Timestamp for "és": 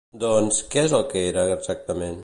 0.89-0.95